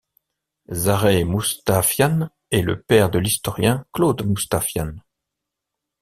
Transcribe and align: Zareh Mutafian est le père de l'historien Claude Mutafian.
Zareh 0.71 1.25
Mutafian 1.25 2.29
est 2.49 2.63
le 2.63 2.81
père 2.81 3.11
de 3.11 3.19
l'historien 3.19 3.85
Claude 3.93 4.25
Mutafian. 4.25 4.95